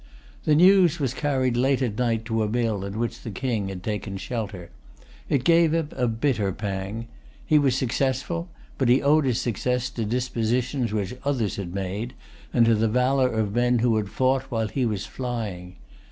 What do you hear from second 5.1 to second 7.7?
It gave him a bitter pang. He